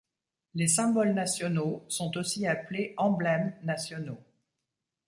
[0.55, 4.17] Les symboles nationaux sont aussi appelés emblèmes nationaux.